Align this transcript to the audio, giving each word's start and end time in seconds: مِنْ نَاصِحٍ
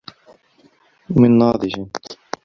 مِنْ 1.19 1.37
نَاصِحٍ 1.37 1.85